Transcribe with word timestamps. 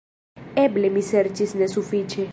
Eble 0.61 0.91
mi 0.95 1.05
serĉis 1.11 1.57
nesufiĉe. 1.63 2.27